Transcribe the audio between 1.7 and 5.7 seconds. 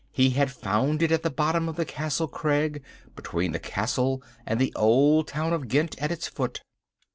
the castle crag, between the castle and the old town of